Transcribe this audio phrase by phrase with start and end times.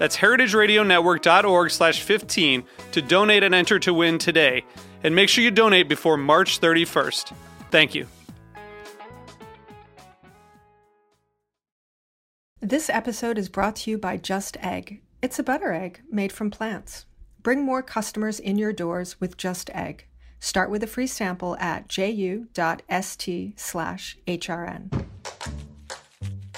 [0.00, 4.64] That's heritageradionetwork.org slash 15 to donate and enter to win today.
[5.04, 7.34] And make sure you donate before March 31st.
[7.70, 8.06] Thank you.
[12.62, 15.02] This episode is brought to you by Just Egg.
[15.20, 17.04] It's a butter egg made from plants.
[17.42, 20.06] Bring more customers in your doors with Just Egg.
[20.38, 25.04] Start with a free sample at ju.st slash hrn.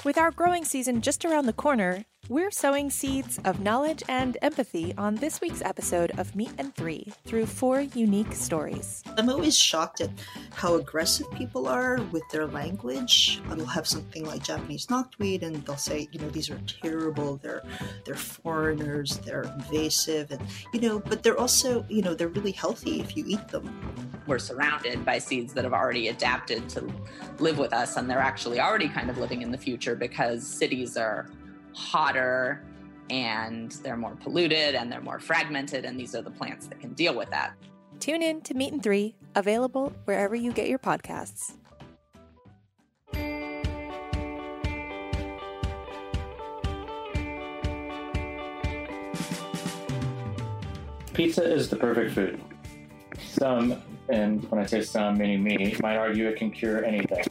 [0.05, 4.93] With our growing season just around the corner, we're sowing seeds of knowledge and empathy
[4.97, 9.03] on this week's episode of Meat and Three through four unique stories.
[9.17, 10.09] I'm always shocked at
[10.53, 13.41] how aggressive people are with their language.
[13.49, 17.37] Um, I'll have something like Japanese knotweed, and they'll say, you know, these are terrible.
[17.43, 17.63] They're
[18.05, 19.17] they're foreigners.
[19.17, 20.41] They're invasive, and
[20.73, 23.69] you know, but they're also, you know, they're really healthy if you eat them.
[24.27, 26.89] We're surrounded by seeds that have already adapted to
[27.39, 30.95] live with us, and they're actually already kind of living in the future because cities
[30.95, 31.27] are
[31.73, 32.63] hotter
[33.09, 36.93] and they're more polluted and they're more fragmented, and these are the plants that can
[36.93, 37.53] deal with that.
[37.99, 41.53] Tune in to Meat and Three, available wherever you get your podcasts.
[51.13, 52.41] Pizza is the perfect food.
[53.19, 57.23] Some, and when I say some, meaning me, might argue it can cure anything.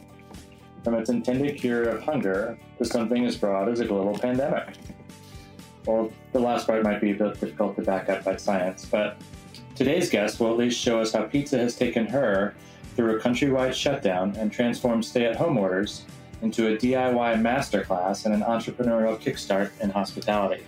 [0.83, 4.75] From its intended cure of hunger to something as broad as a global pandemic.
[5.85, 9.17] Well, the last part might be a bit difficult to back up by science, but
[9.75, 12.53] today's guest will at least show us how pizza has taken her
[12.95, 16.05] through a countrywide shutdown and transformed stay at home orders
[16.41, 20.63] into a DIY masterclass and an entrepreneurial kickstart in hospitality.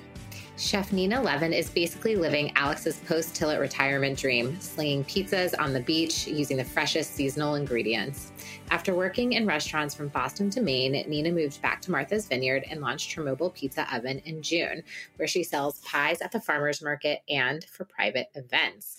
[0.57, 5.81] Chef Nina Levin is basically living Alex's post Tilit retirement dream, slinging pizzas on the
[5.81, 8.31] beach using the freshest seasonal ingredients.
[8.71, 12.81] After working in restaurants from Boston to Maine, Nina moved back to Martha's Vineyard and
[12.81, 14.83] launched her mobile pizza oven in June,
[15.15, 18.97] where she sells pies at the farmers market and for private events.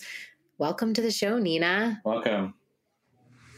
[0.57, 2.01] Welcome to the show, Nina.
[2.05, 2.55] Welcome.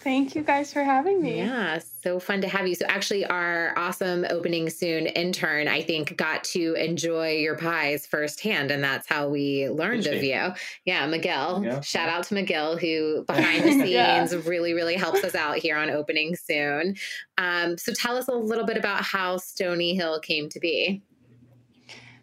[0.01, 1.39] Thank you guys for having me.
[1.39, 2.73] Yeah, so fun to have you.
[2.75, 8.71] So, actually, our awesome opening soon intern, I think, got to enjoy your pies firsthand.
[8.71, 10.53] And that's how we learned of you.
[10.85, 11.63] Yeah, Miguel.
[11.65, 11.81] Yeah.
[11.81, 14.27] Shout out to Miguel, who behind the scenes Yeah.
[14.45, 16.95] really, really helps us out here on opening soon.
[17.37, 21.01] Um, so, tell us a little bit about how Stoney Hill came to be.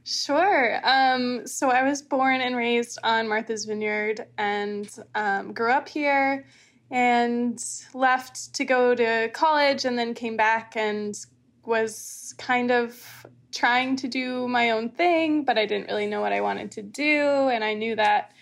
[0.04, 0.80] Sure.
[0.84, 6.46] Um, so I was born and raised on Martha's Vineyard and um, grew up here
[6.90, 7.62] and
[7.94, 11.18] left to go to college and then came back and
[11.64, 16.32] was kind of trying to do my own thing, but I didn't really know what
[16.32, 17.48] I wanted to do.
[17.48, 18.32] And I knew that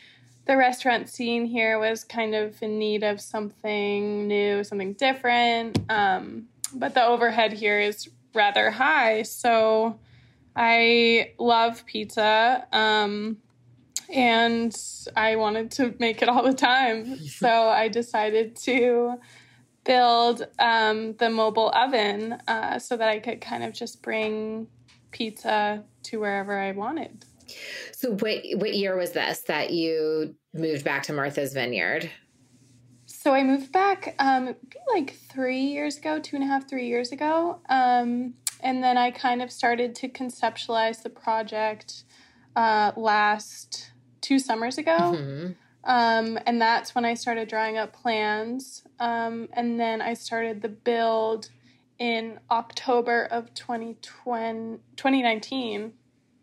[0.47, 5.79] the restaurant scene here was kind of in need of something new, something different.
[5.89, 9.23] Um, but the overhead here is rather high.
[9.23, 9.99] So
[10.55, 12.67] I love pizza.
[12.73, 13.39] Um,
[14.13, 14.75] and
[15.17, 17.17] I wanted to make it all the time.
[17.19, 19.19] so I decided to
[19.85, 24.67] build um, the mobile oven uh, so that I could kind of just bring
[25.11, 27.25] pizza to wherever I wanted.
[27.93, 32.11] So, what, what year was this that you moved back to Martha's Vineyard?
[33.25, 34.55] So I moved back um,
[34.93, 37.59] like three years ago, two and a half, three years ago.
[37.71, 42.05] Um, and then I kind of started to conceptualize the project
[42.55, 43.93] uh, last
[44.25, 44.97] two summers ago.
[44.99, 45.55] Mhm.
[45.85, 48.87] Um, and that's when I started drawing up plans.
[48.99, 51.51] Um, and then I started the build
[51.99, 55.93] in October of 2020, 2019.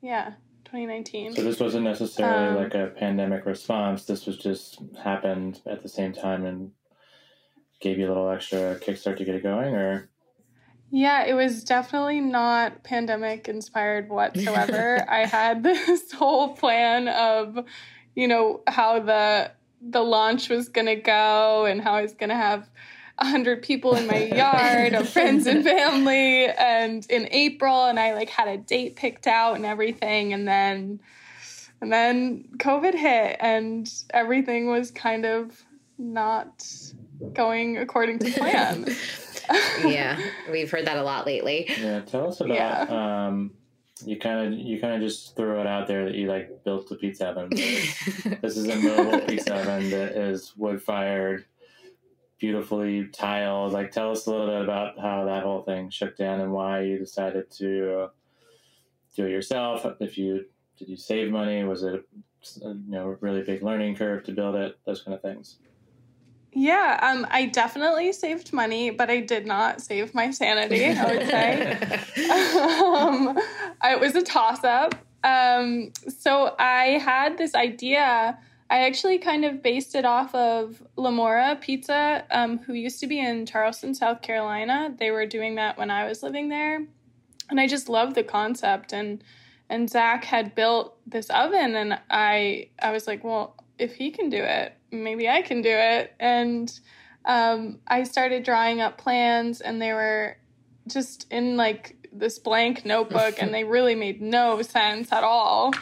[0.01, 0.33] Yeah,
[0.65, 1.33] 2019.
[1.33, 4.05] So this wasn't necessarily Um, like a pandemic response.
[4.05, 6.71] This was just happened at the same time and
[7.79, 10.07] gave you a little extra kickstart to get it going, or
[10.91, 15.05] Yeah, it was definitely not pandemic inspired whatsoever.
[15.09, 17.65] I had this whole plan of,
[18.13, 19.51] you know, how the
[19.83, 22.69] the launch was going to go and how I was going to have
[23.17, 28.13] a hundred people in my yard of friends and family and in April and I
[28.13, 30.99] like had a date picked out and everything and then
[31.81, 35.63] and then COVID hit and everything was kind of
[35.97, 36.63] not
[37.33, 38.85] going according to plan.
[39.85, 40.19] yeah,
[40.51, 41.65] we've heard that a lot lately.
[41.79, 43.27] Yeah, tell us about yeah.
[43.27, 43.51] um
[44.05, 46.89] you kind of you kind of just throw it out there that you like built
[46.89, 47.49] the pizza oven.
[47.55, 51.45] this is a mobile pizza oven that is wood fired,
[52.39, 53.73] beautifully tiled.
[53.73, 56.81] Like, tell us a little bit about how that whole thing shook down and why
[56.81, 58.09] you decided to
[59.15, 59.85] do it yourself.
[59.99, 60.45] If you
[60.77, 61.63] did you save money?
[61.63, 62.03] Was it
[62.63, 64.77] a, you know really big learning curve to build it?
[64.85, 65.57] Those kind of things.
[66.53, 70.85] Yeah, um, I definitely saved money, but I did not save my sanity.
[70.85, 71.71] I would say
[72.29, 73.39] um,
[73.83, 74.95] it was a toss up.
[75.23, 78.37] Um, so I had this idea.
[78.69, 83.19] I actually kind of based it off of Lamora Pizza, um, who used to be
[83.19, 84.93] in Charleston, South Carolina.
[84.97, 86.85] They were doing that when I was living there,
[87.49, 88.91] and I just loved the concept.
[88.91, 89.23] and
[89.69, 94.29] And Zach had built this oven, and I I was like, well, if he can
[94.29, 96.13] do it, maybe I can do it.
[96.19, 96.71] And
[97.25, 100.37] um, I started drawing up plans, and they were
[100.87, 105.73] just in like this blank notebook, and they really made no sense at all.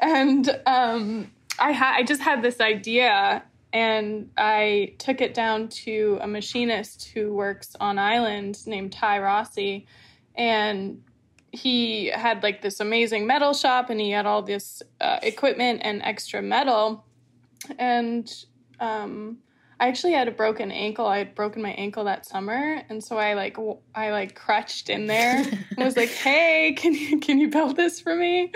[0.00, 3.42] And um, I had I just had this idea,
[3.72, 9.86] and I took it down to a machinist who works on island named Ty Rossi,
[10.34, 11.02] and
[11.52, 16.02] he had like this amazing metal shop, and he had all this uh, equipment and
[16.02, 17.04] extra metal
[17.78, 18.44] and
[18.80, 19.38] um,
[19.78, 21.06] I actually had a broken ankle.
[21.06, 24.90] I had broken my ankle that summer, and so I like w- I like crutched
[24.90, 25.38] in there
[25.76, 28.52] and was like, "Hey, can you can you build this for me?"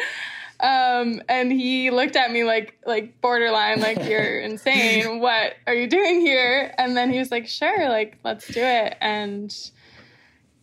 [0.61, 5.21] Um, and he looked at me like like borderline, like you're insane.
[5.21, 6.75] What are you doing here?
[6.77, 9.55] And then he was like, "Sure, like let's do it." And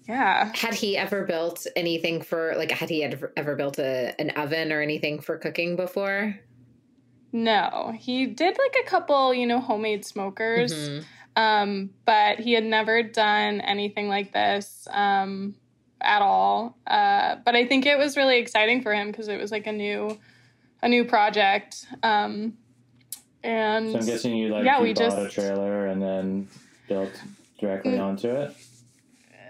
[0.08, 0.52] yeah.
[0.56, 2.70] Had he ever built anything for like?
[2.70, 6.40] Had he ever, ever built a an oven or anything for cooking before?
[7.34, 11.42] No, he did like a couple, you know, homemade smokers, mm-hmm.
[11.42, 15.56] um, but he had never done anything like this um,
[16.02, 16.78] at all.
[16.86, 19.72] Uh, but I think it was really exciting for him because it was like a
[19.72, 20.20] new,
[20.82, 21.86] a new project.
[22.04, 22.58] Um,
[23.44, 26.48] and so I'm guessing you like yeah, we bought just, a trailer and then
[26.88, 27.12] built
[27.60, 28.56] directly mm, onto it.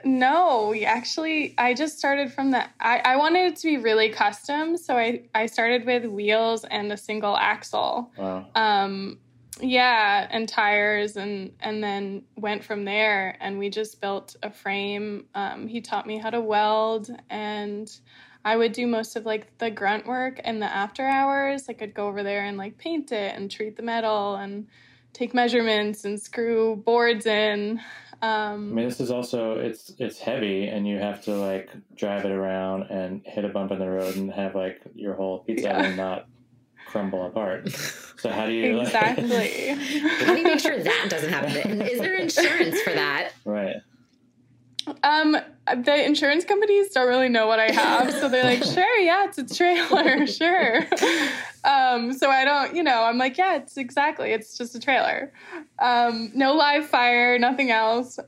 [0.04, 2.64] No, actually, I just started from the.
[2.80, 6.92] I, I wanted it to be really custom, so I I started with wheels and
[6.92, 8.12] a single axle.
[8.18, 8.48] Wow.
[8.56, 9.20] Um,
[9.60, 13.38] yeah, and tires, and and then went from there.
[13.40, 15.26] And we just built a frame.
[15.36, 17.92] Um, he taught me how to weld, and
[18.44, 21.66] I would do most of like the grunt work and the after hours.
[21.70, 24.68] I could go over there and like paint it and treat the metal and
[25.14, 27.82] take measurements and screw boards in.
[28.22, 32.26] Um, I mean, this is also it's it's heavy, and you have to like drive
[32.26, 35.68] it around and hit a bump in the road and have like your whole pizza
[35.68, 35.80] yeah.
[35.80, 36.28] oven not
[36.86, 37.70] crumble apart.
[37.72, 39.28] So how do you exactly?
[39.28, 39.52] Like,
[40.20, 41.82] how do you make sure that doesn't happen?
[41.82, 43.32] Is there insurance for that?
[43.46, 43.78] Right.
[45.04, 45.38] Um,
[45.84, 49.38] the insurance companies don't really know what I have, so they're like, "Sure, yeah, it's
[49.38, 50.78] a trailer, sure."
[51.64, 55.32] um, so I don't, you know, I'm like, "Yeah, it's exactly, it's just a trailer."
[55.80, 58.20] Um, no live fire, nothing else.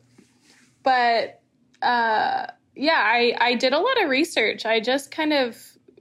[0.83, 1.41] But
[1.81, 4.65] uh, yeah, I I did a lot of research.
[4.65, 5.57] I just kind of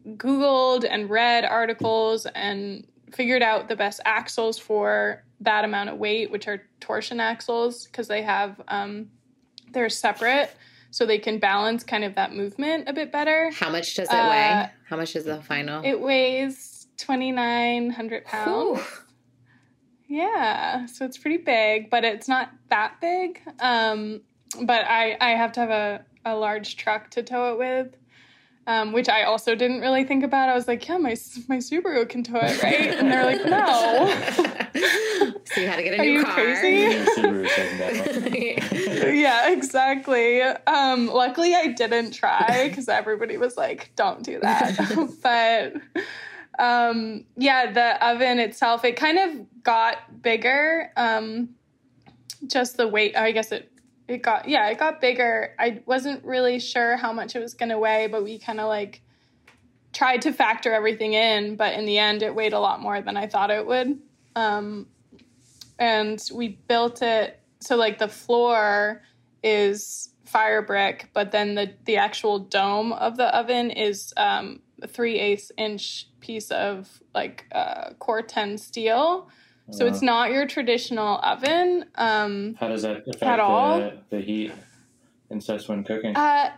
[0.07, 6.31] Googled and read articles and figured out the best axles for that amount of weight,
[6.31, 9.11] which are torsion axles, because they have um,
[9.73, 10.55] they're separate
[10.91, 13.50] so they can balance kind of that movement a bit better.
[13.52, 14.71] How much does it uh, weigh?
[14.87, 15.83] How much is the final?
[15.85, 18.47] It weighs 2,900 pounds.
[18.47, 18.85] Whew.
[20.07, 23.41] Yeah, so it's pretty big, but it's not that big.
[23.61, 24.21] Um,
[24.61, 27.97] but I, I have to have a, a large truck to tow it with
[28.66, 30.49] um, which I also didn't really think about.
[30.49, 31.16] I was like, yeah, my
[31.49, 32.92] my Subaru can tow it, right?
[32.95, 34.07] And they're like, no.
[35.45, 36.35] so you had to get a Are new you car.
[36.35, 37.04] crazy?
[39.21, 40.42] yeah, exactly.
[40.42, 44.76] Um, luckily, I didn't try because everybody was like, don't do that.
[45.23, 45.75] but
[46.62, 50.92] um, yeah, the oven itself, it kind of got bigger.
[50.97, 51.50] Um,
[52.47, 53.72] just the weight, I guess it
[54.12, 55.54] it got yeah it got bigger.
[55.59, 58.69] I wasn't really sure how much it was going to weigh but we kind of
[58.69, 59.02] like
[59.92, 63.16] tried to factor everything in but in the end it weighed a lot more than
[63.16, 63.99] i thought it would.
[64.35, 64.87] Um,
[65.78, 69.02] and we built it so like the floor
[69.42, 74.88] is fire brick but then the the actual dome of the oven is um, a
[74.88, 79.28] three eighths inch piece of like uh, Corten steel
[79.73, 81.87] So it's not your traditional oven.
[81.95, 83.79] Um, How does that affect At all?
[83.79, 84.52] The, the heat
[85.31, 86.14] and such when cooking?
[86.14, 86.50] uh,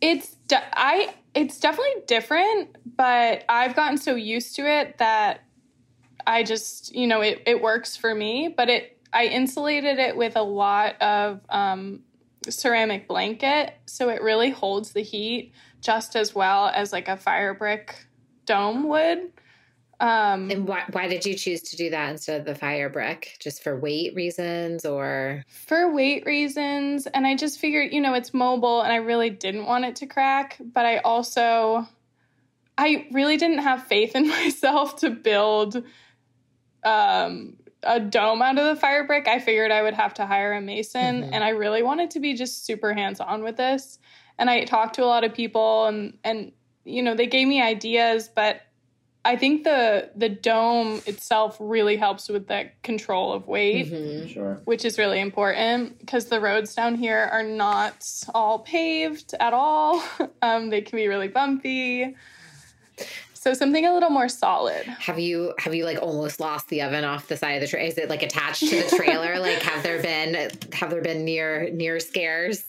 [0.00, 5.40] it's de- I it's definitely different, but I've gotten so used to it that
[6.26, 8.52] I just you know it it works for me.
[8.54, 12.00] But it I insulated it with a lot of um,
[12.48, 17.54] ceramic blanket, so it really holds the heat just as well as like a fire
[17.54, 18.06] brick
[18.44, 19.32] dome would.
[19.98, 23.36] Um, And why, why did you choose to do that instead of the fire brick?
[23.40, 25.42] Just for weight reasons or?
[25.48, 29.64] for weight reasons and i just figured you know it's mobile and i really didn't
[29.66, 31.86] want it to crack but i also
[32.78, 35.82] i really didn't have faith in myself to build
[36.84, 40.52] um a dome out of the fire brick i figured i would have to hire
[40.52, 41.30] a mason Mhm.
[41.32, 43.98] and i really wanted to be just super hands on with this
[44.38, 46.52] and i talked to a lot of people and and
[46.84, 48.60] you know they gave me ideas but
[49.32, 54.28] i think the the dome itself really helps with that control of weight Mhm.
[54.32, 54.60] sure.
[54.64, 57.96] which is really important because the roads down here are not
[58.34, 60.02] all paved at all.
[60.42, 62.14] Um, they can be really bumpy.
[63.34, 64.84] So something a little more solid.
[64.86, 67.86] Have you have you like almost lost the oven off the side of the trailer?
[67.88, 69.38] Is it like attached to the trailer?
[69.48, 72.64] like have there been have there been near near scares?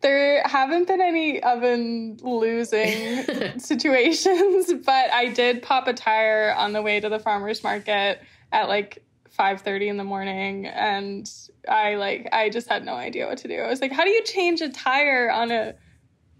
[0.00, 6.82] There haven't been any oven losing situations, but I did pop a tire on the
[6.82, 8.20] way to the farmers market
[8.52, 9.04] at like
[9.38, 11.30] 5:30 in the morning and
[11.68, 13.60] I like I just had no idea what to do.
[13.60, 15.74] I was like, how do you change a tire on a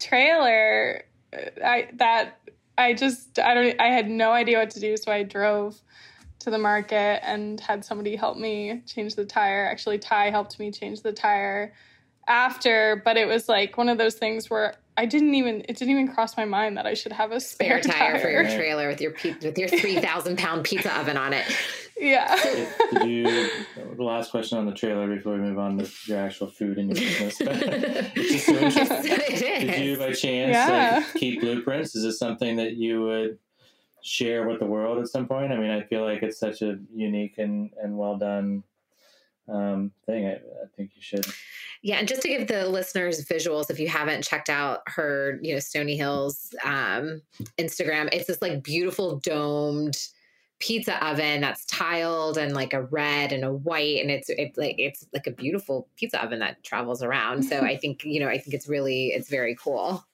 [0.01, 1.05] trailer?
[1.33, 2.41] I that
[2.77, 5.81] I just I don't I had no idea what to do, so I drove
[6.41, 9.67] to the market and had somebody help me change the tire.
[9.67, 11.75] Actually, Ty helped me change the tire
[12.29, 15.91] after, but it was like one of those things where I didn't even it didn't
[15.91, 18.89] even cross my mind that I should have a spare, Spare tire for your trailer
[18.89, 21.45] with your pe- with your three thousand pound pizza oven on it.
[21.97, 22.37] yeah.
[22.93, 23.49] Did you?
[23.97, 26.89] The last question on the trailer before we move on to your actual food and
[26.97, 27.37] your business.
[27.41, 29.03] It's just so.
[29.03, 31.03] Did you, by chance, Yeah.
[31.05, 31.95] like, keep blueprints?
[31.95, 33.39] Is this something that you would
[34.03, 35.53] share with the world at some point?
[35.53, 38.63] I mean, I feel like it's such a unique and, and well done
[39.49, 40.27] um, thing.
[40.27, 41.27] I, I think you should.
[41.83, 45.55] Yeah, and just to give the listeners visuals, if you haven't checked out her, you
[45.55, 47.23] know, Stoney Hills um,
[47.59, 49.97] Instagram, it's this like beautiful domed
[50.61, 54.77] pizza oven that's tiled and like a red and a white, and it's it's like
[54.79, 57.45] it's like a beautiful pizza oven that travels around.
[57.45, 60.05] So I think you know, I think it's really it's very cool.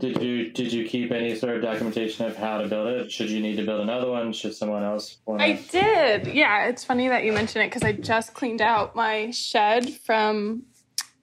[0.00, 3.12] Did you did you keep any sort of documentation of how to build it?
[3.12, 4.32] Should you need to build another one?
[4.32, 6.26] Should someone else want I did.
[6.26, 10.64] Yeah, it's funny that you mention it because I just cleaned out my shed from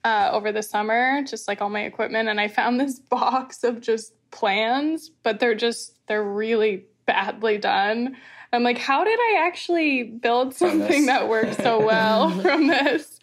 [0.03, 3.81] uh, over the summer, just like all my equipment, and I found this box of
[3.81, 8.17] just plans, but they're just they're really badly done.
[8.53, 13.20] I'm like, how did I actually build something that works so well from this?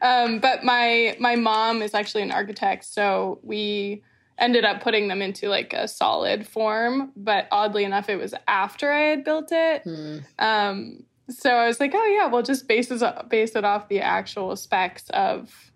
[0.00, 4.02] Um, but my my mom is actually an architect, so we
[4.38, 7.12] ended up putting them into like a solid form.
[7.16, 9.82] But oddly enough, it was after I had built it.
[9.82, 10.18] Hmm.
[10.38, 14.00] Um, so I was like, oh yeah, we'll just base it base it off the
[14.00, 15.71] actual specs of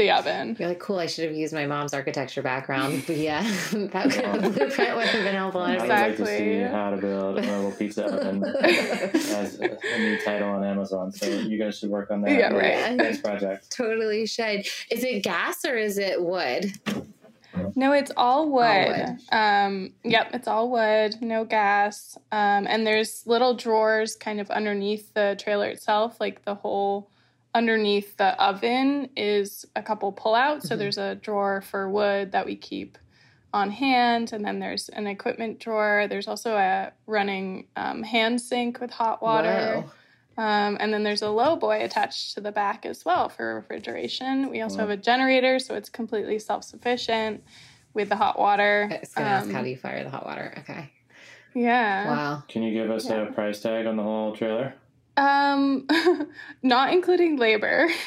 [0.00, 0.56] the oven.
[0.58, 0.98] You're like, cool.
[0.98, 3.04] I should have used my mom's architecture background.
[3.06, 3.42] But yeah,
[3.72, 5.64] that would, the blueprint would have been helpful.
[5.64, 5.90] Exactly.
[5.90, 9.98] I would like to see how to build a little pizza oven as a, a
[9.98, 11.12] new title on Amazon.
[11.12, 12.32] So you guys should work on that.
[12.32, 12.96] Yeah, right.
[12.96, 13.70] Next project.
[13.70, 14.66] totally should.
[14.90, 16.72] Is it gas or is it wood?
[17.76, 18.88] No, it's all wood.
[18.88, 19.18] wood.
[19.32, 22.16] Um, yep, it's all wood, no gas.
[22.32, 27.10] Um, and there's little drawers kind of underneath the trailer itself, like the whole
[27.54, 30.62] underneath the oven is a couple pullouts.
[30.62, 30.78] So Mhm.
[30.78, 32.96] there's a drawer for wood that we keep
[33.52, 36.06] on hand, and then there's an equipment drawer.
[36.08, 39.82] There's also a running um, hand sink with hot water.
[39.82, 39.90] Whoa.
[40.42, 44.48] Um, and then there's a low boy attached to the back as well for refrigeration.
[44.50, 44.88] We also Wow.
[44.88, 47.42] have a generator, so it's completely self sufficient
[47.92, 48.88] with the hot water.
[48.90, 50.54] I was gonna ask Um, how do you fire the hot water?
[50.58, 50.90] Okay.
[51.52, 52.06] Yeah.
[52.06, 52.42] Wow.
[52.46, 53.22] Can you give us Yeah.
[53.22, 54.74] a price tag on the whole trailer?
[55.20, 55.86] Um,
[56.62, 57.88] not including labor.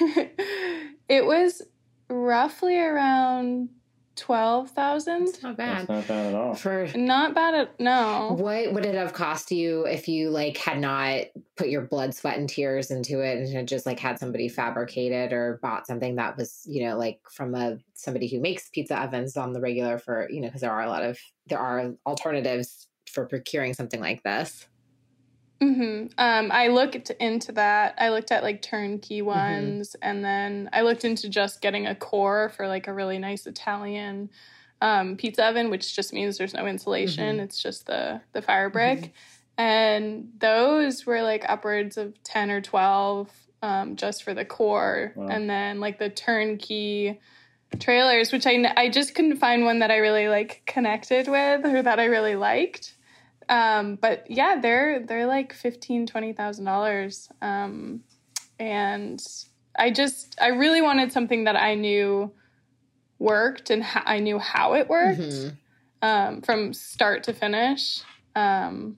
[1.07, 1.61] it was
[2.09, 3.69] roughly around
[4.15, 5.23] twelve thousand.
[5.29, 5.95] It's not That's bad.
[5.95, 6.53] not bad at all.
[6.55, 8.35] For Not bad at no.
[8.37, 12.37] what would it have cost you if you like had not put your blood, sweat,
[12.37, 16.15] and tears into it and had just like had somebody fabricate it or bought something
[16.15, 19.97] that was, you know, like from a somebody who makes pizza ovens on the regular
[19.97, 21.17] for, you know, because there are a lot of
[21.47, 24.67] there are alternatives for procuring something like this.
[25.61, 27.95] Hmm Um, I looked into that.
[27.97, 29.25] I looked at like turnkey Mm-hmm.
[29.27, 33.45] ones, and then I looked into just getting a core for like a really nice
[33.47, 34.29] Italian
[34.81, 37.37] um, pizza oven, which just means there's no insulation.
[37.37, 37.43] Mhm.
[37.43, 39.13] It's just the the fire brick.
[39.57, 43.29] and those were like upwards of 10 or 12
[43.61, 45.27] um, just for the core Wow.
[45.29, 47.19] and then like the turnkey
[47.79, 51.81] trailers which I, I just couldn't find one that i really like connected with or
[51.83, 52.93] that i really liked
[53.49, 58.01] um, but yeah they're they're like 15 20000 dollars um,
[58.59, 59.21] and
[59.77, 62.31] i just i really wanted something that i knew
[63.19, 65.57] worked and ho- i knew how it worked Mhm.
[66.01, 68.01] um, from start to finish.
[68.35, 68.97] Um,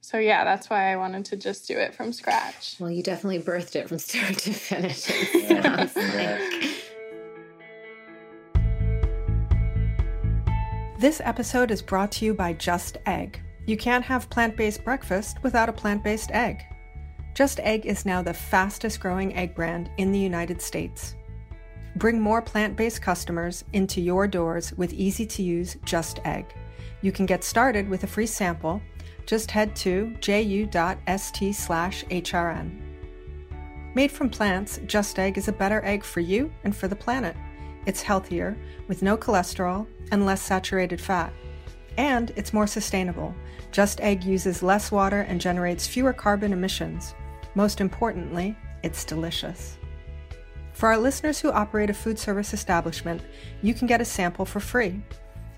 [0.00, 2.76] so yeah, that's why I wanted to just do it from scratch.
[2.80, 5.10] Well, you definitely birthed it from start to finish.
[5.34, 6.72] Yeah, like.
[10.98, 13.40] This episode is brought to you by Just Egg.
[13.66, 16.64] You can't have plant based breakfast without a plant based egg.
[17.34, 21.16] Just Egg is now the fastest growing egg brand in the United States.
[21.96, 26.54] Bring more plant based customers into your doors with easy to use Just Egg.
[27.02, 28.80] You can get started with a free sample.
[29.26, 32.80] Just head to ju.st slash HRN.
[33.94, 37.36] Made from plants, Just Egg is a better egg for you and for the planet.
[37.86, 38.56] It's healthier,
[38.88, 41.32] with no cholesterol and less saturated fat.
[41.98, 43.34] And it's more sustainable.
[43.72, 47.14] Just Egg uses less water and generates fewer carbon emissions.
[47.54, 49.78] Most importantly, it's delicious.
[50.72, 53.22] For our listeners who operate a food service establishment,
[53.62, 55.00] you can get a sample for free.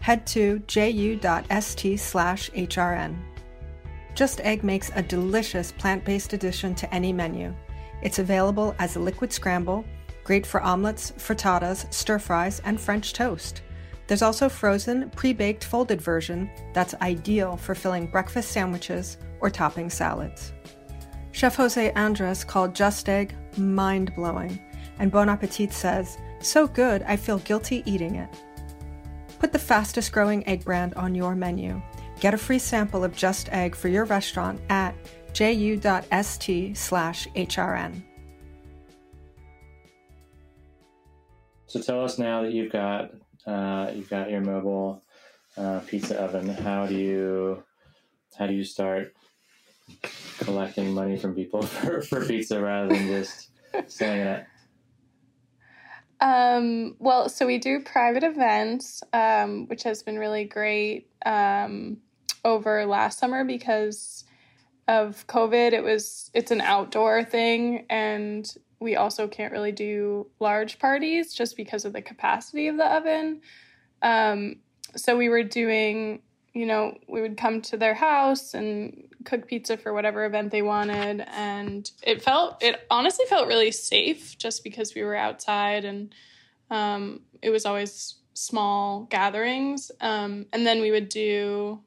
[0.01, 3.17] Head to ju.st slash HRN.
[4.15, 7.55] Just Egg makes a delicious plant based addition to any menu.
[8.03, 9.85] It's available as a liquid scramble,
[10.23, 13.63] great for omelets, frittatas, stir fries, and French toast.
[14.09, 19.91] There's also frozen, pre baked folded version that's ideal for filling breakfast sandwiches or topping
[19.91, 20.53] salads.
[21.33, 24.59] Chef Jose Andres called Just Egg mind blowing,
[24.99, 28.31] and Bon Appetit says, So good, I feel guilty eating it.
[29.39, 31.81] Put the fastest growing egg brand on your menu.
[32.19, 34.95] Get a free sample of Just Egg for your restaurant at
[35.35, 38.03] ju.st slash HRN.
[41.67, 43.11] So tell us now that you've got
[43.49, 45.03] uh, you've got your mobile
[45.57, 46.49] uh, pizza oven.
[46.49, 47.63] How do you
[48.37, 49.15] how do you start
[50.39, 53.51] collecting money from people for, for pizza rather than just
[53.87, 54.47] selling it?
[56.21, 61.99] Um, well, so we do private events, um, which has been really great um,
[62.45, 64.25] over last summer because
[64.89, 65.73] of COVID.
[65.73, 71.57] It was it's an outdoor thing, and we also can't really do large parties just
[71.57, 73.41] because of the capacity of the oven.
[74.03, 74.57] Um,
[74.97, 79.77] so we were doing, you know, we would come to their house and cook pizza
[79.77, 84.95] for whatever event they wanted, and it felt it honestly felt really safe just because
[84.95, 86.15] we were outside and
[86.71, 89.91] um, it was always small gatherings.
[90.01, 91.81] Um, and then we would do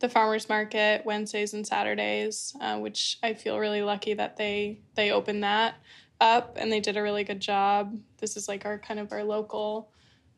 [0.00, 5.12] the farmers market Wednesdays and Saturdays, uh, which I feel really lucky that they they
[5.12, 5.76] opened that
[6.22, 7.98] up and they did a really good job.
[8.18, 9.90] This is like our kind of our local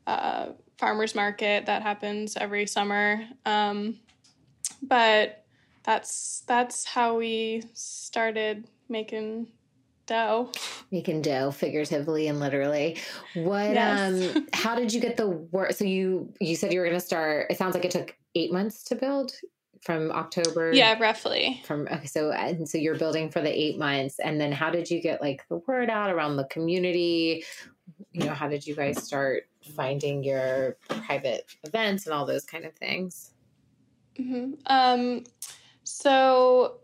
[0.06, 3.22] uh, farmers market that happens every summer.
[3.44, 4.00] Um,
[4.82, 5.44] but
[5.84, 9.48] that's that's how we started making
[10.06, 10.50] dough.
[10.90, 12.96] Making dough, figuratively and literally.
[13.34, 13.74] What?
[13.74, 14.34] Yes.
[14.34, 15.72] um How did you get the work?
[15.72, 17.50] So you you said you were going to start.
[17.50, 19.32] It sounds like it took eight months to build
[19.84, 20.72] from October.
[20.72, 21.62] Yeah, roughly.
[21.64, 24.90] From okay, so and so you're building for the eight months, and then how did
[24.90, 27.44] you get like the word out around the community?
[28.12, 29.44] You know, how did you guys start
[29.76, 33.32] finding your private events and all those kind of things?
[34.18, 34.54] Mm-hmm.
[34.66, 35.24] Um,
[35.82, 36.78] so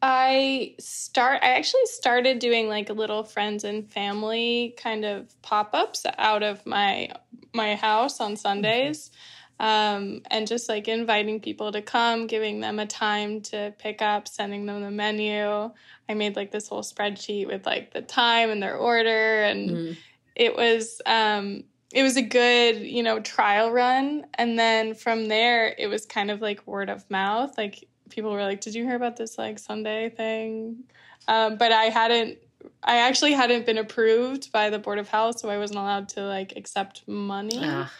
[0.00, 1.40] I start.
[1.42, 6.64] I actually started doing like little friends and family kind of pop ups out of
[6.64, 7.10] my
[7.52, 9.10] my house on Sundays,
[9.60, 14.26] um, and just like inviting people to come, giving them a time to pick up,
[14.26, 15.70] sending them the menu.
[16.08, 19.96] I made like this whole spreadsheet with like the time and their order and Mm.
[20.34, 24.24] it was um it was a good you know trial run.
[24.34, 27.58] And then from there it was kind of like word of mouth.
[27.58, 30.84] Like people were like did you hear about this like sunday thing?
[31.28, 32.38] Um, but i hadn't
[32.82, 36.22] i actually hadn't been approved by the board of health so i wasn't allowed to
[36.22, 37.60] like accept money.
[37.62, 37.90] Ah,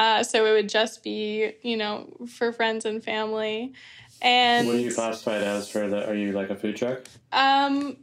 [0.00, 3.72] uh, so it would just be you know for friends and family
[4.22, 6.08] and What do you classify it as for the?
[6.08, 7.00] Are you like a food truck?
[7.32, 7.96] um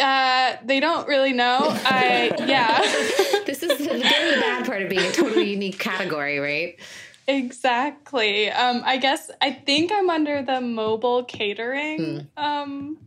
[0.00, 2.80] uh they don't really know i yeah
[3.46, 6.78] this is the the bad part of being a totally unique category, right?
[7.26, 8.50] Exactly.
[8.50, 12.98] Um, I guess I think I'm under the mobile catering um,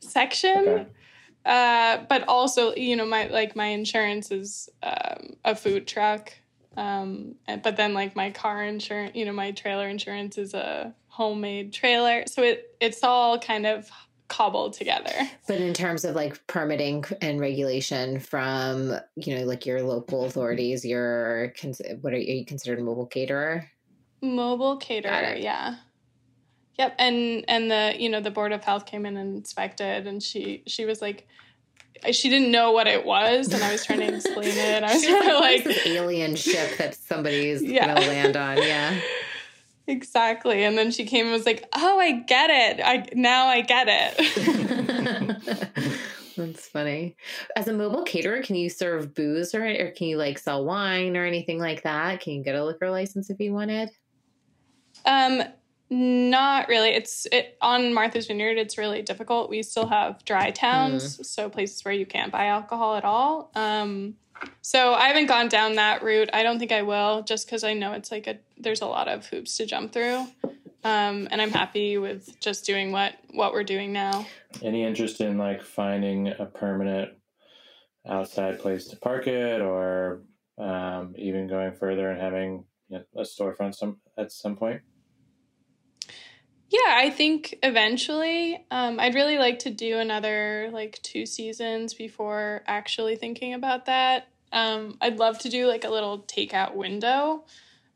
[0.00, 0.68] section.
[0.68, 0.86] Okay.
[1.44, 6.32] Uh, but also, you know, my like my insurance is um, a food truck.
[6.76, 11.72] Um, but then like my car insurance, you know, my trailer insurance is a homemade
[11.72, 12.24] trailer.
[12.26, 13.90] So it it's all kind of
[14.28, 15.12] cobbled together.
[15.46, 20.84] But in terms of like permitting and regulation from, you know, like your local authorities,
[20.84, 21.54] you're
[22.00, 23.70] what are you, are you considered mobile caterer?
[24.20, 25.76] Mobile caterer, yeah.
[26.78, 30.22] Yep, and and the you know the board of health came in and inspected, and
[30.22, 31.26] she she was like,
[32.12, 34.82] she didn't know what it was, and I was trying to explain it.
[34.82, 37.94] I was trying to like this alien ship that somebody's yeah.
[37.94, 38.98] gonna land on, yeah.
[39.88, 40.64] Exactly.
[40.64, 42.80] And then she came and was like, "Oh, I get it.
[42.84, 44.16] I now I get it."
[46.36, 47.16] That's funny.
[47.54, 51.16] As a mobile caterer, can you serve booze or or can you like sell wine
[51.16, 52.20] or anything like that?
[52.20, 53.90] Can you get a liquor license if you wanted?
[55.04, 55.42] Um
[55.88, 56.90] not really.
[56.90, 58.58] It's it on Martha's Vineyard.
[58.58, 59.48] It's really difficult.
[59.48, 61.24] We still have dry towns, mm.
[61.24, 63.50] so places where you can't buy alcohol at all.
[63.54, 64.16] Um,
[64.62, 66.30] so I haven't gone down that route.
[66.32, 69.08] I don't think I will, just because I know it's like a there's a lot
[69.08, 70.26] of hoops to jump through.
[70.84, 74.26] Um, and I'm happy with just doing what what we're doing now.
[74.62, 77.12] Any interest in like finding a permanent
[78.08, 80.22] outside place to park it, or
[80.58, 84.80] um, even going further and having you know, a storefront some at some point?
[86.68, 92.62] Yeah, I think eventually um, I'd really like to do another like two seasons before
[92.66, 94.28] actually thinking about that.
[94.52, 97.44] Um, I'd love to do like a little takeout window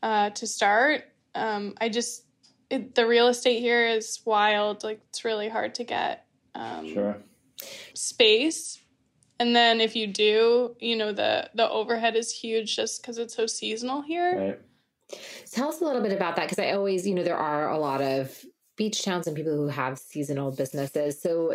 [0.02, 1.04] uh, to start.
[1.34, 2.24] Um, I just
[2.68, 4.84] it, the real estate here is wild.
[4.84, 7.16] Like it's really hard to get um, sure.
[7.94, 8.80] space.
[9.40, 13.34] And then if you do, you know the the overhead is huge just because it's
[13.34, 14.38] so seasonal here.
[14.38, 14.60] Right.
[15.50, 17.78] Tell us a little bit about that because I always, you know, there are a
[17.78, 18.44] lot of
[18.80, 21.20] beach towns and people who have seasonal businesses.
[21.20, 21.54] So,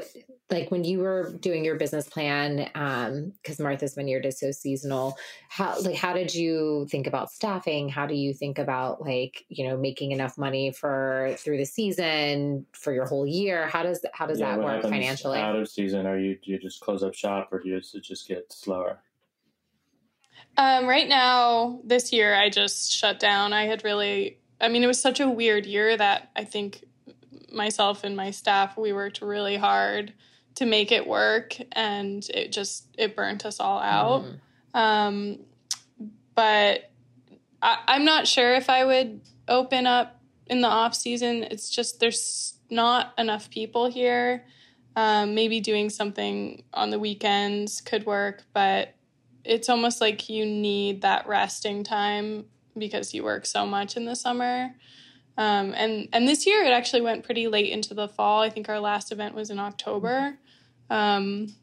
[0.51, 5.17] like when you were doing your business plan, because um, Martha's Vineyard is so seasonal,
[5.49, 7.89] how like how did you think about staffing?
[7.89, 12.67] How do you think about like you know making enough money for through the season
[12.73, 13.65] for your whole year?
[13.69, 15.39] How does how does yeah, that work financially?
[15.39, 18.27] Out of season, are you do you just close up shop or do you just
[18.27, 18.99] get slower?
[20.57, 23.51] Um, right now, this year, I just shut down.
[23.51, 26.83] I had really, I mean, it was such a weird year that I think
[27.51, 30.13] myself and my staff, we worked really hard
[30.55, 34.23] to make it work, and it just it burnt us all out.
[34.73, 34.79] Mm.
[34.79, 35.39] Um,
[36.33, 36.91] but
[37.61, 41.43] I, I'm not sure if I would open up in the off season.
[41.43, 44.45] It's just there's not enough people here.
[44.95, 48.95] Um, maybe doing something on the weekends could work, but
[49.43, 52.45] it's almost like you need that resting time
[52.77, 54.73] because you work so much in the summer.
[55.37, 58.41] Um, and and this year it actually went pretty late into the fall.
[58.41, 60.37] I think our last event was in October.
[60.89, 61.53] Um,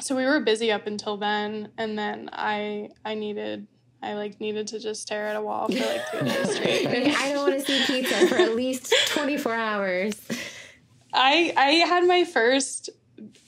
[0.00, 3.66] so we were busy up until then, and then I I needed
[4.02, 6.86] I like needed to just stare at a wall for like two days straight.
[6.88, 10.14] I don't want to see pizza for at least twenty four hours.
[11.12, 12.90] I I had my first.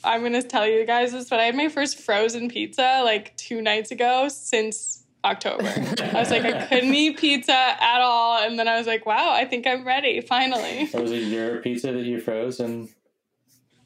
[0.04, 3.60] I'm gonna tell you guys this, but I had my first frozen pizza like two
[3.60, 5.64] nights ago since October.
[5.66, 8.38] I was like, I couldn't eat pizza at all.
[8.38, 10.86] And then I was like, wow, I think I'm ready, finally.
[10.86, 12.88] So was it your pizza that you froze and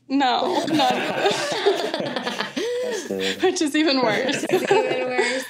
[0.09, 0.93] No, not
[3.43, 4.45] Which is even worse.
[4.53, 5.45] even worse.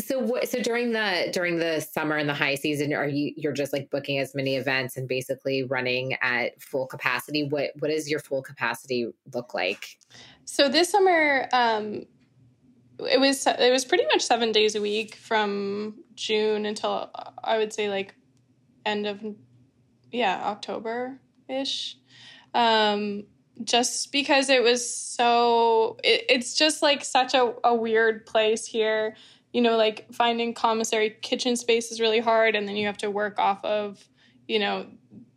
[0.00, 3.52] So what so during the during the summer and the high season, are you you're
[3.52, 7.44] just like booking as many events and basically running at full capacity?
[7.44, 9.98] What what does your full capacity look like?
[10.44, 12.06] So this summer, um,
[13.10, 17.10] it was it was pretty much seven days a week from June until
[17.42, 18.14] I would say like
[18.84, 19.20] end of
[20.10, 21.96] yeah October ish.
[22.54, 23.24] Um,
[23.64, 29.16] just because it was so it, it's just like such a, a weird place here.
[29.52, 33.10] You know like finding commissary kitchen space is really hard and then you have to
[33.10, 34.02] work off of
[34.48, 34.86] you know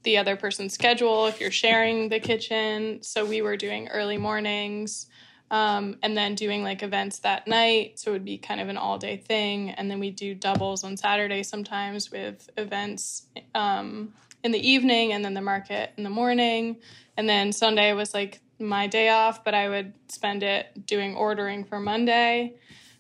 [0.04, 3.02] the other person's schedule if you're sharing the kitchen.
[3.02, 5.08] So we were doing early mornings
[5.52, 8.00] um, and then doing like events that night.
[8.00, 9.72] So it would be kind of an all day thing.
[9.72, 15.24] And then we do doubles on Saturday sometimes with events um, in the evening and
[15.24, 16.78] then the market in the morning.
[17.18, 21.64] And then Sunday was like my day off, but I would spend it doing ordering
[21.64, 22.56] for Monday.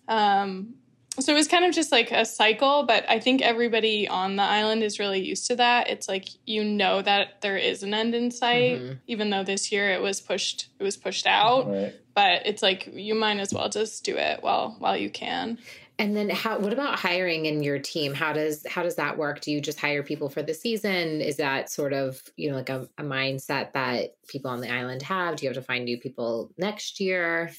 [0.07, 0.75] Um,
[1.19, 4.43] so it was kind of just like a cycle, but I think everybody on the
[4.43, 5.89] island is really used to that.
[5.89, 8.93] It's like you know that there is an end in sight, mm-hmm.
[9.07, 11.67] even though this year it was pushed it was pushed out.
[11.67, 11.95] Right.
[12.13, 15.57] But it's like you might as well just do it while while you can.
[15.97, 18.13] And then how what about hiring in your team?
[18.13, 19.39] How does how does that work?
[19.39, 21.21] Do you just hire people for the season?
[21.21, 25.01] Is that sort of, you know, like a, a mindset that people on the island
[25.03, 25.37] have?
[25.37, 27.51] Do you have to find new people next year?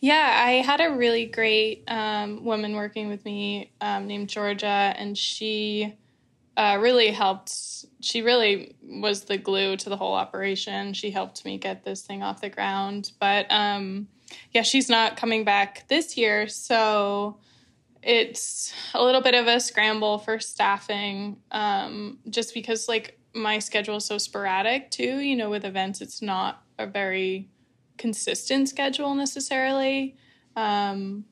[0.00, 5.16] Yeah, I had a really great um, woman working with me um, named Georgia, and
[5.16, 5.94] she
[6.56, 7.52] uh, really helped.
[8.00, 10.94] She really was the glue to the whole operation.
[10.94, 13.12] She helped me get this thing off the ground.
[13.20, 14.08] But um,
[14.52, 16.48] yeah, she's not coming back this year.
[16.48, 17.38] So
[18.02, 23.96] it's a little bit of a scramble for staffing um, just because, like, my schedule
[23.96, 25.18] is so sporadic too.
[25.18, 27.48] You know, with events, it's not a very
[28.00, 30.16] consistent schedule necessarily.
[30.56, 31.26] Um,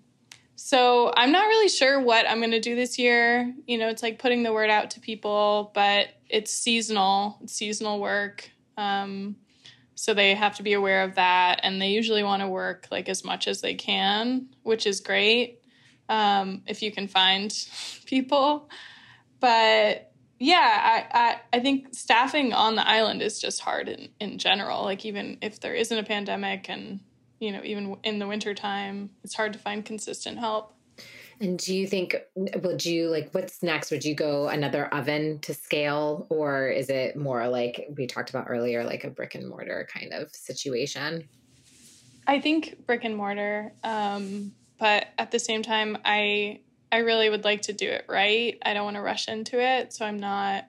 [0.55, 3.55] so I'm not really sure what I'm going to do this year.
[3.67, 8.01] You know, it's like putting the word out to people, but it's seasonal, it's seasonal
[8.01, 8.51] work.
[8.77, 9.37] Um,
[9.95, 11.61] so they have to be aware of that.
[11.63, 15.63] And they usually want to work like as much as they can, which is great
[16.11, 17.51] um, if you can find
[18.05, 18.69] people.
[19.41, 20.08] But
[20.39, 24.85] yeah, I, I, I think staffing on the island is just hard in, in general.
[24.85, 27.01] Like, even if there isn't a pandemic and
[27.41, 30.75] you know, even in the wintertime, it's hard to find consistent help.
[31.41, 33.93] And do you think, would you like, what's next?
[33.93, 38.47] Would you go another oven to scale, or is it more like we talked about
[38.49, 41.29] earlier, like a brick and mortar kind of situation?
[42.27, 43.73] I think brick and mortar.
[43.85, 48.59] Um, but at the same time, I, I really would like to do it right.
[48.65, 49.93] I don't want to rush into it.
[49.93, 50.65] So I'm not,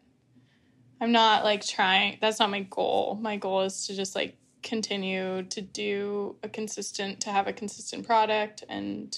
[0.99, 3.17] I'm not like trying, that's not my goal.
[3.21, 8.05] My goal is to just like continue to do a consistent to have a consistent
[8.05, 9.15] product and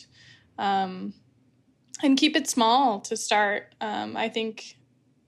[0.58, 1.14] um,
[2.04, 3.76] and keep it small to start.
[3.82, 4.78] Um, I think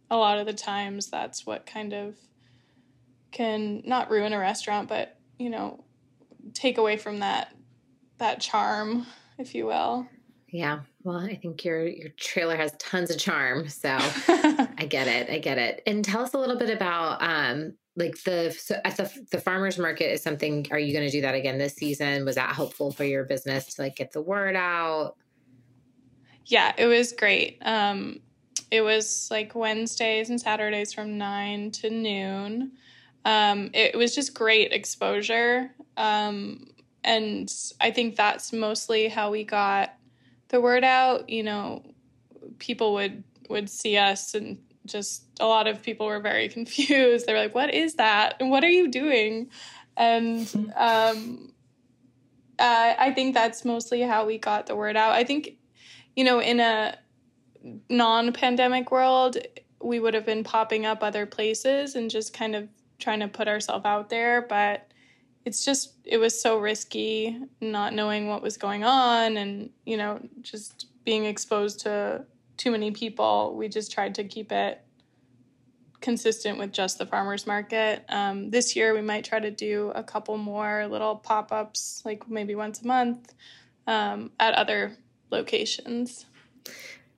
[0.09, 2.15] a lot of the times that's what kind of
[3.31, 5.83] can not ruin a restaurant, but you know,
[6.53, 7.55] take away from that
[8.19, 9.07] that charm,
[9.37, 10.07] if you will.
[10.47, 10.81] Yeah.
[11.03, 15.29] Well, I think your your trailer has tons of charm, so I get it.
[15.29, 15.81] I get it.
[15.85, 19.77] And tell us a little bit about um, like the so at the the farmers
[19.77, 22.91] market is something are you going to do that again this season was that helpful
[22.91, 25.15] for your business to like get the word out
[26.45, 28.19] yeah it was great um
[28.71, 32.71] it was like wednesdays and saturdays from 9 to noon
[33.25, 36.65] um it, it was just great exposure um
[37.03, 39.93] and i think that's mostly how we got
[40.53, 41.83] the word out you know
[42.59, 47.25] people would would see us and just a lot of people were very confused.
[47.25, 48.35] They were like, "What is that?
[48.39, 49.49] And what are you doing?"
[49.97, 51.53] And um,
[52.59, 55.13] uh, I think that's mostly how we got the word out.
[55.13, 55.57] I think,
[56.15, 56.97] you know, in a
[57.89, 59.37] non-pandemic world,
[59.81, 62.67] we would have been popping up other places and just kind of
[62.99, 64.91] trying to put ourselves out there, but
[65.45, 70.19] it's just it was so risky not knowing what was going on and you know
[70.41, 72.25] just being exposed to
[72.57, 73.55] too many people.
[73.57, 74.81] We just tried to keep it
[76.01, 78.03] consistent with just the farmers market.
[78.09, 82.29] Um, this year, we might try to do a couple more little pop ups, like
[82.29, 83.33] maybe once a month
[83.87, 84.95] um, at other
[85.31, 86.25] locations.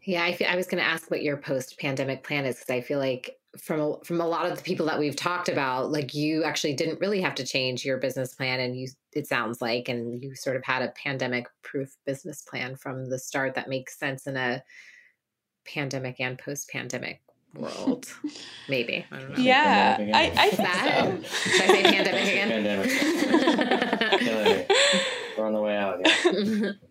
[0.03, 2.99] Yeah, I, was going to ask what your post pandemic plan is because I feel
[2.99, 6.43] like from a, from a lot of the people that we've talked about, like you
[6.43, 10.21] actually didn't really have to change your business plan, and you it sounds like, and
[10.21, 14.27] you sort of had a pandemic proof business plan from the start that makes sense
[14.27, 14.63] in a
[15.65, 17.21] pandemic and post pandemic
[17.55, 18.07] world.
[18.69, 19.05] Maybe.
[19.11, 19.97] I yeah.
[20.13, 21.23] I, I think that.
[21.23, 21.49] So.
[21.49, 22.49] Should I say pandemic again?
[24.09, 24.71] pandemic.
[25.37, 26.01] We're on the way out.
[26.03, 26.71] Yeah.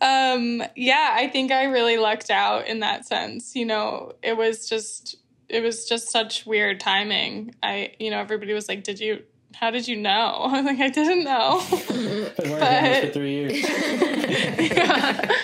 [0.00, 3.56] Um, yeah, I think I really lucked out in that sense.
[3.56, 5.16] You know, it was just
[5.48, 7.54] it was just such weird timing.
[7.62, 9.22] I you know, everybody was like, Did you
[9.54, 10.10] how did you know?
[10.44, 11.62] I was like, I didn't know.
[12.36, 13.62] but, for three years.
[14.70, 15.30] yeah.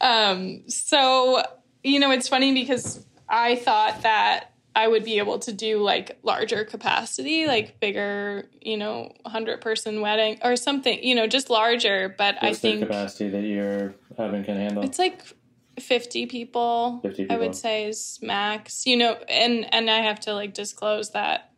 [0.00, 1.42] Um, so,
[1.82, 6.18] you know, it's funny because I thought that I would be able to do like
[6.22, 12.14] larger capacity, like bigger, you know, 100 person wedding or something, you know, just larger.
[12.16, 14.84] But What's I think the capacity that your oven can handle?
[14.84, 15.20] It's like
[15.80, 17.36] 50 people, 50 people.
[17.36, 21.52] I would say is max, you know, and, and I have to like disclose that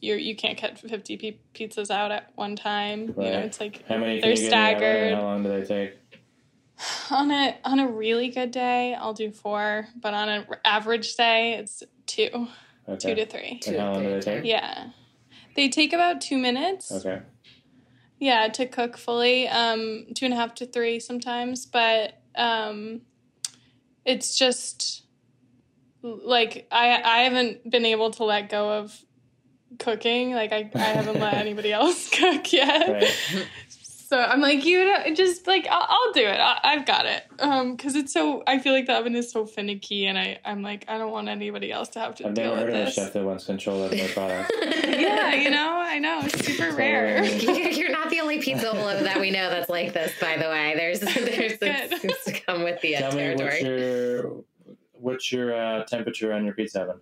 [0.00, 3.14] you're, you can't cut 50 pizzas out at one time.
[3.16, 3.26] Right.
[3.26, 5.14] You know, it's like how many they're staggered.
[5.14, 5.98] How long do they take?
[7.10, 11.54] On a on a really good day, I'll do four, but on an average day,
[11.54, 12.48] it's two,
[12.88, 12.96] okay.
[12.98, 13.60] two to three.
[13.68, 14.44] And how long do they take?
[14.44, 14.88] Yeah,
[15.54, 16.90] they take about two minutes.
[16.90, 17.22] Okay.
[18.18, 23.02] Yeah, to cook fully, um, two and a half to three sometimes, but um,
[24.04, 25.04] it's just
[26.02, 28.98] like I I haven't been able to let go of
[29.78, 30.32] cooking.
[30.34, 32.88] Like I, I haven't let anybody else cook yet.
[32.88, 33.48] Right.
[34.12, 36.38] So I'm like, you know, just like I'll, I'll do it.
[36.38, 37.24] I, have got it.
[37.38, 40.60] Um, because it's so I feel like the oven is so finicky, and I I'm
[40.60, 42.88] like I don't want anybody else to have to I've deal never with heard of
[42.88, 44.52] a chef that wants control over their product.
[44.62, 47.24] yeah, you know, I know it's super rare.
[47.72, 48.70] You're not the only pizza
[49.02, 50.12] that we know that's like this.
[50.20, 51.58] By the way, there's there's
[51.98, 53.62] seems to come with the Tell territory.
[53.62, 54.44] Me what's your
[54.92, 57.00] what's your uh, temperature on your pizza oven?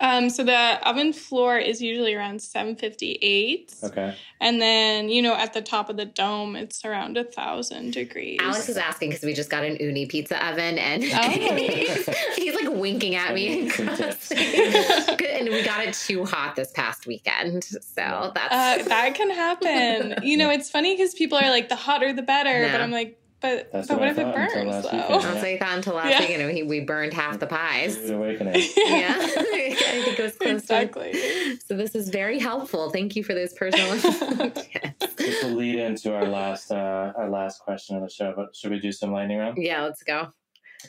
[0.00, 3.74] Um, so the oven floor is usually around 758.
[3.82, 4.14] Okay.
[4.40, 8.38] And then, you know, at the top of the dome, it's around a thousand degrees.
[8.40, 11.28] Alex is asking because we just got an Ooni pizza oven and Oh.
[12.36, 13.68] he's like winking at me.
[13.70, 14.28] Some tips.
[14.28, 17.64] Good, and we got it too hot this past weekend.
[17.64, 20.14] So that's Uh, that can happen.
[20.22, 22.62] you know, it's funny because people are like, the hotter the better.
[22.62, 22.72] Yeah.
[22.72, 24.96] But I'm like, but, That's but what what if it thought until burns, last though?
[24.98, 25.24] weekend.
[25.26, 26.20] I'll say that until last Yeah.
[26.20, 27.96] week, and we, we burned half the pies.
[27.98, 28.54] Rude awakening.
[28.76, 31.56] Yeah, I think it was close to exactly.
[31.66, 32.90] So this is very helpful.
[32.90, 34.66] Thank you for those personal tips.
[35.16, 38.32] This will lead into our last uh, our last question of the show.
[38.34, 39.58] But should we do some lightning round?
[39.58, 40.32] Yeah, let's go.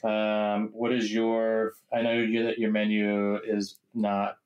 [0.08, 1.74] Um, what is your?
[1.92, 4.38] I know you that your menu is not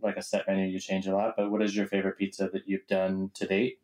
[0.00, 0.66] like a set menu.
[0.66, 1.34] You change a lot.
[1.36, 3.78] But what is your favorite pizza that you've done to date?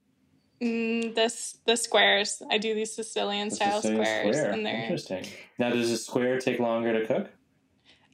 [0.63, 2.43] Mm, this the squares.
[2.51, 4.51] I do these Sicilian The style Sicilian squares, square.
[4.53, 5.27] and they're Interesting.
[5.59, 7.31] Now, does a square take longer to cook?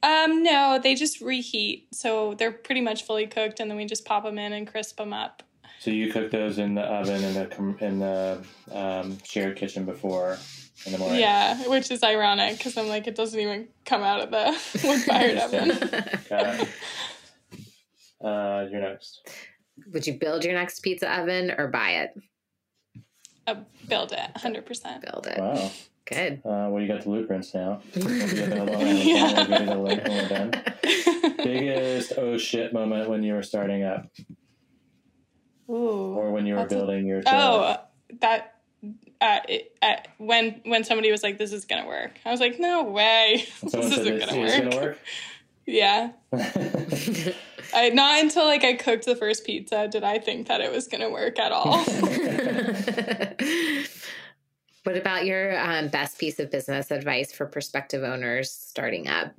[0.02, 4.04] um no, they just reheat, so they're pretty much fully cooked, and then we just
[4.04, 5.42] pop them in and crisp them up.
[5.80, 10.38] So you cook those in the oven in the in the um, shared kitchen before
[10.84, 11.20] in the morning.
[11.20, 14.46] Yeah, which is ironic because I'm like, it doesn't even come out of the
[14.86, 15.68] wood fired oven.
[16.30, 16.68] Got it.
[18.18, 19.28] Uh, you're next.
[19.92, 22.14] Would you build your next pizza oven or buy it?
[23.46, 23.54] Uh,
[23.88, 25.02] build it, hundred percent.
[25.04, 25.38] Build it.
[25.38, 25.70] Wow.
[26.04, 26.34] Good.
[26.44, 27.80] Uh, well, you got the blueprints now.
[27.96, 28.96] We'll be up in a long line.
[28.96, 29.32] Yeah.
[29.36, 30.52] We'll get it all when we're done.
[31.38, 34.06] Biggest oh shit moment when you were starting up,
[35.68, 35.72] Ooh.
[36.14, 37.22] or when you were That's a- building your.
[37.26, 37.76] Oh,
[38.20, 38.52] that.
[39.20, 42.60] Uh, it, uh, when when somebody was like, "This is gonna work," I was like,
[42.60, 44.98] "No way, And this isn't this gonna work." gonna work.
[45.66, 50.70] Yeah, I, not until like I cooked the first pizza did I think that it
[50.70, 51.78] was gonna work at all.
[54.84, 59.34] what about your um, best piece of business advice for prospective owners starting up?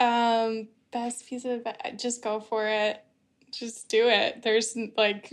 [0.00, 3.04] um, best piece of advi- just go for it.
[3.52, 4.42] Just do it.
[4.42, 5.32] There's like,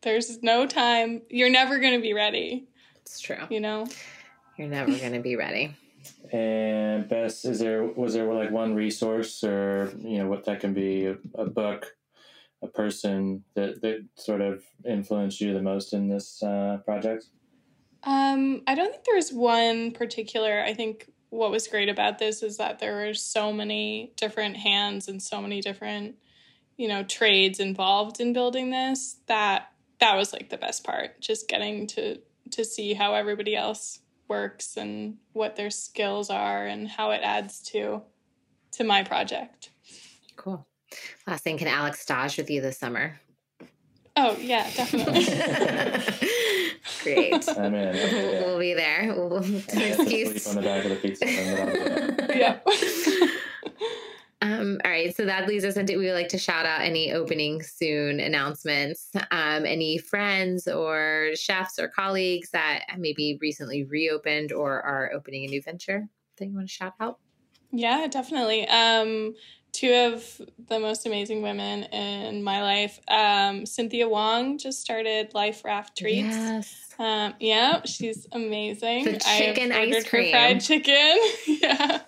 [0.00, 1.22] there's no time.
[1.28, 2.66] You're never gonna be ready.
[3.02, 3.46] It's true.
[3.50, 3.86] You know.
[4.58, 5.76] You're never going to be ready.
[6.32, 10.74] And best is there was there like one resource or you know what that can
[10.74, 11.96] be a, a book,
[12.62, 17.26] a person that that sort of influenced you the most in this uh, project.
[18.04, 20.62] Um, I don't think there's one particular.
[20.62, 25.08] I think what was great about this is that there were so many different hands
[25.08, 26.16] and so many different,
[26.76, 31.20] you know, trades involved in building this that that was like the best part.
[31.20, 32.18] Just getting to
[32.50, 37.60] to see how everybody else works and what their skills are and how it adds
[37.60, 38.02] to
[38.72, 39.70] to my project.
[40.36, 40.66] Cool.
[41.26, 43.20] Last thing, can Alex stage with you this summer?
[44.16, 45.24] Oh yeah, definitely.
[47.02, 47.48] Great.
[47.48, 47.96] I'm in.
[47.96, 48.44] I'll.
[48.44, 49.14] We'll be there.
[49.14, 49.66] We'll, I have
[49.98, 50.48] to sleep excuse.
[50.48, 51.26] on the back of the pizza.
[51.26, 52.38] and I'll be there.
[52.38, 53.28] yeah.
[54.40, 57.12] Um, all right, so that leads us into we would like to shout out any
[57.12, 59.10] opening soon announcements.
[59.32, 65.48] Um, any friends or chefs or colleagues that maybe recently reopened or are opening a
[65.48, 67.18] new venture that you want to shout out?
[67.72, 68.66] Yeah, definitely.
[68.68, 69.34] Um,
[69.78, 72.98] two of the most amazing women in my life.
[73.06, 76.36] Um, Cynthia Wong just started Life Raft Treats.
[76.36, 76.74] Yes.
[76.98, 79.04] Um, yeah, she's amazing.
[79.04, 80.32] The I have chicken ice ordered her cream.
[80.32, 81.16] fried chicken.
[81.46, 82.00] yeah.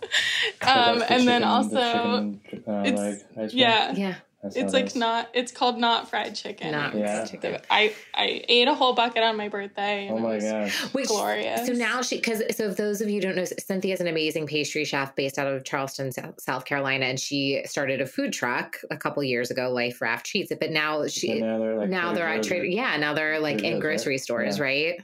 [0.63, 3.61] Um, the and then also, the chicken, uh, it's- like ice cream?
[3.61, 4.15] yeah, Yeah.
[4.43, 4.97] That's it's like is.
[4.97, 5.29] not.
[5.35, 6.71] It's called not fried chicken.
[6.73, 7.27] Not Yeah.
[7.27, 7.59] chicken.
[7.71, 10.07] I I ate a whole bucket on my birthday.
[10.07, 10.95] And Oh it my was gosh.
[10.95, 11.67] Which, Glorious.
[11.67, 14.47] So now she, because so if those of you don't know, Cynthia is an amazing
[14.47, 18.79] pastry chef based out of Charleston, South South Carolina, and she started a food truck
[18.91, 20.51] a couple years ago, Life Raft Treats.
[20.59, 23.41] But now So she, now they're like now they're at Trader Trader, yeah, now they're
[23.41, 24.65] like in grocery stores, Yeah.
[24.65, 25.01] right?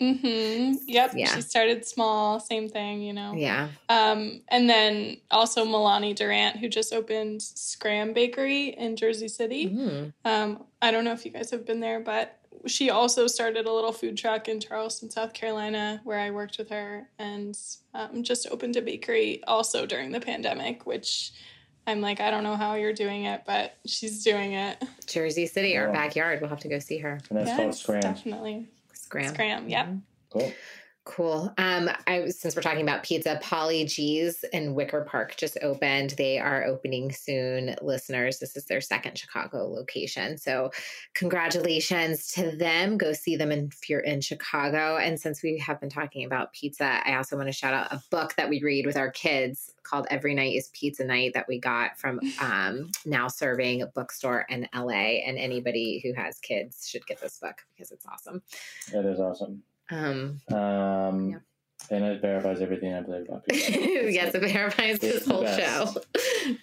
[0.00, 0.74] Mm-hmm.
[0.86, 1.12] Yep.
[1.14, 1.34] Yeah.
[1.34, 2.40] She started small.
[2.40, 3.02] Same thing.
[3.02, 3.34] You know.
[3.36, 3.68] Yeah.
[3.88, 9.68] Um, and then also Milani Durant, who just opened Scram Bakery in Jersey City.
[9.70, 10.12] Mm.
[10.24, 12.34] Um, I don't know if you guys have been there, but
[12.66, 16.70] she also started a little food truck in Charleston, South Carolina, where I worked with
[16.70, 17.56] her, and
[17.94, 21.32] um, just opened a bakery also during the pandemic, which
[21.86, 24.82] I'm like, I don't know how you're doing it, but she's doing it.
[25.06, 25.92] Jersey City, our Wow.
[25.94, 26.40] backyard.
[26.40, 27.20] We'll have to go see her.
[27.30, 28.00] And that's called Yes, Scram.
[28.02, 28.66] definitely.
[29.08, 29.32] Scram.
[29.32, 29.88] Scram, yep.
[30.28, 30.52] Cool.
[31.08, 31.50] Cool.
[31.56, 36.10] Um, I since we're talking about pizza, Paulie Gee's in Wicker Park just opened.
[36.10, 38.40] They are opening soon, listeners.
[38.40, 40.36] This is their second Chicago location.
[40.36, 40.70] So
[41.14, 42.98] congratulations to them.
[42.98, 44.98] Go see them if you're in Chicago.
[44.98, 48.02] And since we have been talking about pizza, I also want to shout out a
[48.10, 51.58] book that we read with our kids called Every Night is Pizza Night that we
[51.58, 55.22] got from um, now serving bookstore in LA.
[55.24, 58.42] And anybody who has kids should get this book because it's awesome.
[58.92, 59.62] That is awesome.
[59.90, 61.38] Um, Um, Yeah.
[61.90, 63.72] and it verifies everything I believe about pizza.
[64.12, 65.94] yes, it verifies this whole show.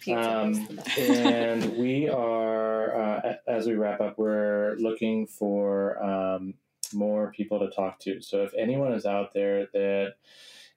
[0.08, 0.98] Um, is the best.
[0.98, 6.56] and we are, uh, as we wrap up, we're looking for um,
[6.94, 8.20] more people to talk to.
[8.22, 10.16] So if anyone is out there that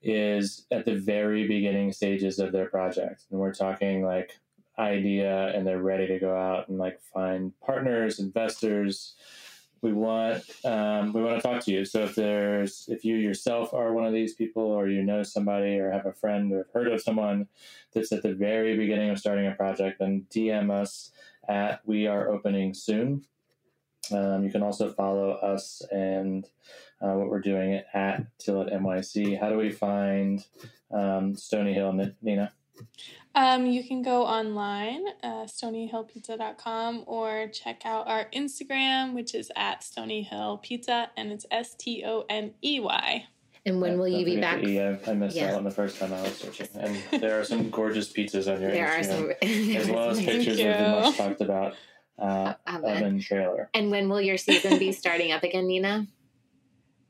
[0.02, 4.38] is at the very beginning stages of their project, and we're talking like
[4.78, 9.14] idea and they're ready to go out and like find partners, investors,
[9.82, 11.84] we want um, we want to talk to you.
[11.84, 15.78] So if there's if you yourself are one of these people, or you know somebody,
[15.78, 17.48] or have a friend, or have heard of someone
[17.92, 21.12] that's at the very beginning of starting a project, then DM us
[21.48, 23.24] at We Are Opening Soon.
[24.10, 26.46] Um, you can also follow us and
[27.02, 29.38] uh, what we're doing at Tilit NYC.
[29.38, 30.44] How do we find
[30.90, 32.52] um, Stoney Hill, Nina?
[33.38, 39.82] Um, you can go online, uh, stoneyhillpizza.com, or check out our Instagram, which is at
[39.82, 43.26] stoneyhillpizza, and it's S T O N E Y.
[43.64, 44.60] And when will you be back?
[44.60, 44.80] the E.
[44.80, 45.46] I, I missed Yeah.
[45.48, 46.68] that one the first time I was searching.
[46.80, 49.76] And there are some gorgeous pizzas on your There are Instagram, some.
[49.76, 50.88] as well as Thank pictures of the you.
[51.00, 51.74] much talked about
[52.18, 52.96] uh, Oven.
[52.96, 53.70] oven trailer.
[53.74, 56.06] And when will your season be starting up again, Nina?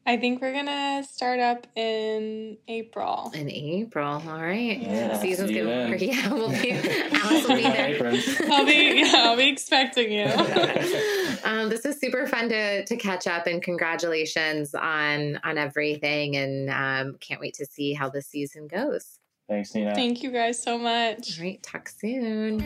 [0.08, 3.30] I think we're gonna start up in April.
[3.34, 4.22] In April.
[4.26, 4.80] All right.
[4.80, 5.18] Yeah.
[5.18, 5.98] Season's See you gonna then.
[6.00, 6.72] yeah, we'll be
[7.12, 8.50] Alice will be there.
[8.50, 10.24] I'll be yeah, I'll be expecting you.
[11.44, 16.70] um, this is super fun to to catch up and congratulations on on everything and
[16.70, 19.18] um, can't wait to see how the season goes.
[19.46, 19.94] Thanks, Nina.
[19.94, 21.38] Thank you guys so much.
[21.38, 22.64] All right, talk soon.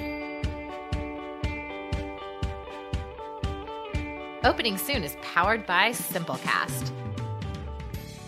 [4.44, 7.01] Opening Soon is powered by Simplecast.